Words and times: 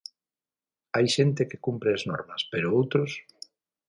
Hai 0.95 1.05
xente 1.15 1.47
que 1.49 1.63
cumpre 1.65 1.89
as 1.93 2.03
normas, 2.11 2.41
pero 2.51 2.73
outros... 2.79 3.11